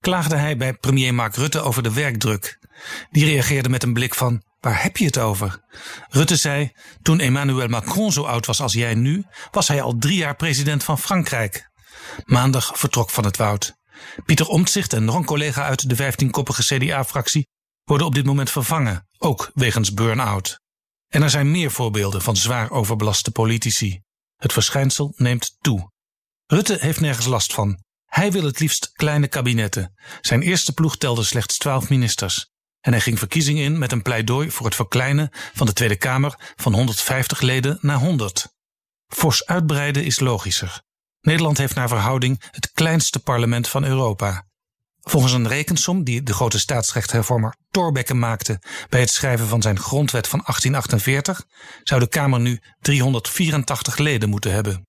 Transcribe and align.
klaagde 0.00 0.36
hij 0.36 0.56
bij 0.56 0.74
premier 0.74 1.14
Mark 1.14 1.34
Rutte 1.34 1.60
over 1.60 1.82
de 1.82 1.92
werkdruk. 1.92 2.58
Die 3.10 3.24
reageerde 3.24 3.68
met 3.68 3.82
een 3.82 3.92
blik 3.92 4.14
van: 4.14 4.42
Waar 4.60 4.82
heb 4.82 4.96
je 4.96 5.04
het 5.04 5.18
over? 5.18 5.60
Rutte 6.08 6.36
zei: 6.36 6.72
Toen 7.02 7.20
Emmanuel 7.20 7.68
Macron 7.68 8.12
zo 8.12 8.22
oud 8.22 8.46
was 8.46 8.60
als 8.60 8.72
jij 8.72 8.94
nu, 8.94 9.24
was 9.50 9.68
hij 9.68 9.82
al 9.82 9.96
drie 9.98 10.16
jaar 10.16 10.36
president 10.36 10.84
van 10.84 10.98
Frankrijk. 10.98 11.70
Maandag 12.24 12.78
vertrok 12.78 13.10
van 13.10 13.24
het 13.24 13.36
Woud. 13.36 13.74
Pieter 14.24 14.46
Omtzigt 14.46 14.92
en 14.92 15.04
nog 15.04 15.14
een 15.14 15.24
collega 15.24 15.64
uit 15.64 15.88
de 15.88 16.12
15-koppige 16.12 16.62
CDA-fractie 16.62 17.48
worden 17.84 18.06
op 18.06 18.14
dit 18.14 18.24
moment 18.24 18.50
vervangen, 18.50 19.08
ook 19.18 19.50
wegens 19.54 19.94
burn-out. 19.94 20.60
En 21.08 21.22
er 21.22 21.30
zijn 21.30 21.50
meer 21.50 21.70
voorbeelden 21.70 22.22
van 22.22 22.36
zwaar 22.36 22.70
overbelaste 22.70 23.30
politici. 23.30 24.00
Het 24.36 24.52
verschijnsel 24.52 25.12
neemt 25.16 25.56
toe. 25.60 25.90
Rutte 26.46 26.76
heeft 26.80 27.00
nergens 27.00 27.26
last 27.26 27.52
van. 27.52 27.82
Hij 28.10 28.32
wil 28.32 28.44
het 28.44 28.60
liefst 28.60 28.92
kleine 28.92 29.28
kabinetten. 29.28 29.94
Zijn 30.20 30.42
eerste 30.42 30.72
ploeg 30.72 30.96
telde 30.96 31.22
slechts 31.22 31.58
twaalf 31.58 31.88
ministers. 31.88 32.50
En 32.80 32.92
hij 32.92 33.00
ging 33.00 33.18
verkiezingen 33.18 33.64
in 33.64 33.78
met 33.78 33.92
een 33.92 34.02
pleidooi 34.02 34.50
voor 34.50 34.66
het 34.66 34.74
verkleinen 34.74 35.28
van 35.54 35.66
de 35.66 35.72
Tweede 35.72 35.96
Kamer 35.96 36.52
van 36.56 36.74
150 36.74 37.40
leden 37.40 37.78
naar 37.80 37.96
100. 37.96 38.54
Fors 39.06 39.46
uitbreiden 39.46 40.04
is 40.04 40.20
logischer. 40.20 40.82
Nederland 41.20 41.58
heeft 41.58 41.74
naar 41.74 41.88
verhouding 41.88 42.42
het 42.50 42.70
kleinste 42.72 43.18
parlement 43.18 43.68
van 43.68 43.84
Europa. 43.84 44.46
Volgens 45.00 45.32
een 45.32 45.48
rekensom 45.48 46.04
die 46.04 46.22
de 46.22 46.34
grote 46.34 46.58
staatsrechthervormer 46.58 47.54
Thorbecke 47.70 48.14
maakte 48.14 48.62
bij 48.88 49.00
het 49.00 49.10
schrijven 49.10 49.46
van 49.46 49.62
zijn 49.62 49.78
grondwet 49.78 50.28
van 50.28 50.40
1848, 50.44 51.46
zou 51.82 52.00
de 52.00 52.08
Kamer 52.08 52.40
nu 52.40 52.60
384 52.80 53.98
leden 53.98 54.28
moeten 54.28 54.52
hebben. 54.52 54.88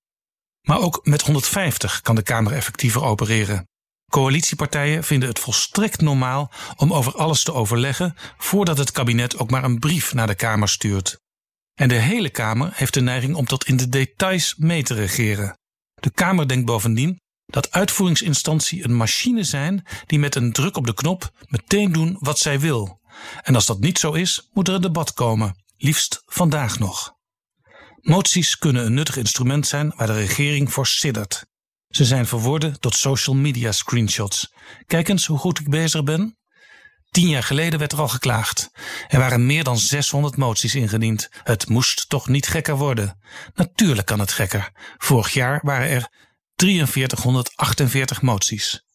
Maar 0.62 0.80
ook 0.80 1.00
met 1.04 1.22
150 1.22 2.02
kan 2.02 2.16
de 2.16 2.23
Kamer 2.23 2.54
effectiever 2.54 3.04
opereren. 3.04 3.67
Coalitiepartijen 4.12 5.04
vinden 5.04 5.30
het 5.30 5.40
volstrekt 5.40 6.02
normaal 6.02 6.52
om 6.76 6.94
over 6.94 7.16
alles 7.16 7.44
te 7.44 7.54
overleggen 7.54 8.16
voordat 8.38 8.78
het 8.78 8.92
kabinet 8.92 9.38
ook 9.38 9.52
maar 9.52 9.64
een 9.64 9.80
brief 9.80 10.14
naar 10.14 10.28
de 10.28 10.36
Kamer 10.36 10.70
stuurt. 10.70 11.20
En 11.73 11.88
de 11.88 11.95
hele 11.95 12.30
Kamer 12.30 12.70
heeft 12.73 12.94
de 12.94 13.02
neiging 13.02 13.36
om 13.36 13.45
tot 13.45 13.67
in 13.67 13.78
de 13.78 13.89
details 13.89 14.56
mee 14.58 14.84
te 14.84 14.94
regeren. 14.94 15.58
De 15.94 16.12
Kamer 16.12 16.48
denkt 16.48 16.66
bovendien 16.66 17.20
dat 17.45 17.72
uitvoeringsinstantie 17.72 18.84
een 18.84 18.95
machine 18.95 19.44
zijn 19.44 19.86
die 20.06 20.20
met 20.20 20.36
een 20.36 20.52
druk 20.52 20.78
op 20.78 20.86
de 20.86 20.94
knop 20.94 21.32
meteen 21.48 21.92
doen 21.92 22.17
wat 22.20 22.39
zij 22.39 22.59
wil. 22.59 23.00
En 23.42 23.56
als 23.56 23.66
dat 23.66 23.80
niet 23.80 24.00
zo 24.00 24.12
is, 24.12 24.50
moet 24.54 24.67
er 24.67 24.73
een 24.73 24.82
debat 24.82 25.14
komen, 25.14 25.56
liefst 25.78 26.22
vandaag 26.26 26.80
nog. 26.80 27.20
Moties 28.02 28.58
kunnen 28.58 28.86
een 28.86 28.94
nuttig 28.94 29.18
instrument 29.18 29.68
zijn 29.68 29.94
waar 29.96 30.08
de 30.08 30.14
regering 30.14 30.74
voor 30.74 30.88
siddert. 30.88 31.46
Ze 31.90 32.06
zijn 32.06 32.26
verworden 32.26 32.80
tot 32.80 32.96
social 32.96 33.36
media 33.36 33.72
screenshots. 33.72 34.54
Kijk 34.86 35.08
eens 35.10 35.26
hoe 35.26 35.38
goed 35.38 35.60
ik 35.60 35.70
bezig 35.70 36.04
ben. 36.04 36.38
Tien 37.10 37.30
jaar 37.30 37.44
geleden 37.44 37.80
werd 37.80 37.92
er 37.92 38.00
al 38.00 38.08
geklaagd. 38.08 38.72
Er 39.08 39.20
waren 39.20 39.46
meer 39.46 39.64
dan 39.64 39.78
600 39.78 40.38
moties 40.38 40.76
ingediend. 40.76 41.30
Het 41.44 41.70
moest 41.70 42.10
toch 42.10 42.28
niet 42.28 42.48
gekker 42.48 42.76
worden? 42.76 43.20
Natuurlijk 43.54 44.08
kan 44.08 44.20
het 44.20 44.32
gekker. 44.32 44.72
Vorig 44.98 45.34
jaar 45.34 45.60
waren 45.64 45.90
er 45.90 46.10
4348 46.56 48.22
moties. 48.22 48.86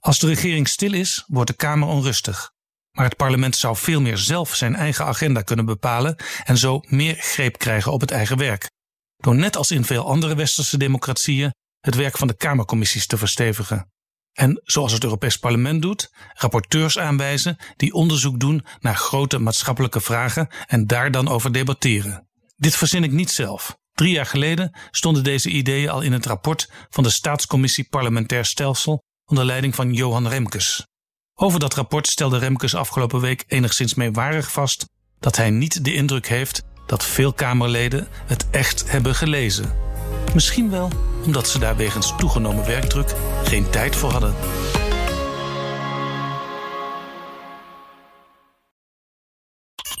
Als 0.00 0.18
de 0.18 0.26
regering 0.26 0.68
stil 0.68 0.92
is, 0.92 1.24
wordt 1.26 1.50
de 1.50 1.56
Kamer 1.56 1.88
onrustig. 1.88 2.52
Maar 2.98 3.06
het 3.06 3.16
parlement 3.16 3.56
zou 3.56 3.76
veel 3.76 4.00
meer 4.00 4.18
zelf 4.18 4.54
zijn 4.54 4.74
eigen 4.76 5.04
agenda 5.04 5.42
kunnen 5.42 5.64
bepalen 5.64 6.16
en 6.44 6.58
zo 6.58 6.80
meer 6.86 7.14
greep 7.18 7.58
krijgen 7.58 7.92
op 7.92 8.00
het 8.00 8.10
eigen 8.10 8.38
werk. 8.38 8.70
Door 9.16 9.34
net 9.34 9.56
als 9.56 9.70
in 9.70 9.84
veel 9.84 10.06
andere 10.06 10.34
westerse 10.34 10.78
democratieën 10.78 11.54
het 11.80 11.94
werk 11.94 12.16
van 12.16 12.28
de 12.28 12.36
Kamercommissies 12.36 13.06
te 13.06 13.18
verstevigen. 13.18 13.90
En 14.32 14.60
zoals 14.64 14.92
het 14.92 15.04
Europees 15.04 15.36
Parlement 15.36 15.82
doet, 15.82 16.10
rapporteurs 16.34 16.98
aanwijzen 16.98 17.56
die 17.76 17.92
onderzoek 17.92 18.40
doen 18.40 18.66
naar 18.80 18.96
grote 18.96 19.38
maatschappelijke 19.38 20.00
vragen 20.00 20.48
en 20.66 20.86
daar 20.86 21.10
dan 21.10 21.28
over 21.28 21.52
debatteren. 21.52 22.28
Dit 22.56 22.76
verzin 22.76 23.04
ik 23.04 23.12
niet 23.12 23.30
zelf. 23.30 23.76
Drie 23.92 24.12
jaar 24.12 24.26
geleden 24.26 24.78
stonden 24.90 25.24
deze 25.24 25.48
ideeën 25.48 25.88
al 25.88 26.00
in 26.00 26.12
het 26.12 26.26
rapport 26.26 26.70
van 26.90 27.02
de 27.02 27.10
Staatscommissie 27.10 27.88
Parlementair 27.88 28.44
Stelsel 28.44 29.02
onder 29.24 29.44
leiding 29.44 29.74
van 29.74 29.92
Johan 29.92 30.28
Remkes. 30.28 30.86
Over 31.40 31.60
dat 31.60 31.74
rapport 31.74 32.06
stelde 32.06 32.38
Remkes 32.38 32.74
afgelopen 32.74 33.20
week 33.20 33.44
enigszins 33.48 33.94
meewarig 33.94 34.52
vast 34.52 34.88
dat 35.20 35.36
hij 35.36 35.50
niet 35.50 35.84
de 35.84 35.94
indruk 35.94 36.28
heeft 36.28 36.62
dat 36.86 37.04
veel 37.04 37.32
Kamerleden 37.32 38.08
het 38.26 38.46
echt 38.50 38.90
hebben 38.90 39.14
gelezen. 39.14 39.72
Misschien 40.34 40.70
wel 40.70 40.90
omdat 41.24 41.48
ze 41.48 41.58
daar 41.58 41.76
wegens 41.76 42.14
toegenomen 42.16 42.66
werkdruk 42.66 43.14
geen 43.44 43.70
tijd 43.70 43.96
voor 43.96 44.10
hadden. 44.10 44.34